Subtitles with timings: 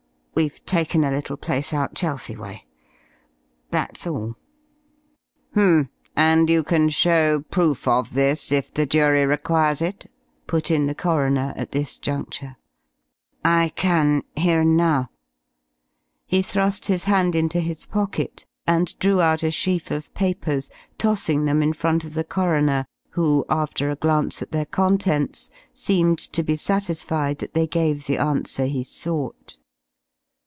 [0.33, 2.65] We've taken a little place out Chelsea way.
[3.69, 4.37] That's all."
[5.53, 5.89] "H'm.
[6.15, 10.09] And you can show proof of this, if the jury requires it?"
[10.47, 12.55] put in the coroner, at this juncture.
[13.45, 15.11] "I can here and now."
[16.25, 21.45] He thrust his hand into his pocket and drew out a sheaf of papers, tossing
[21.45, 26.41] them in front of the coroner, who, after a glance at their contents, seemed to
[26.41, 29.57] be satisfied that they gave the answer he sought.